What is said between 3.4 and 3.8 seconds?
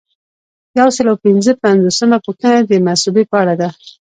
اړه ده.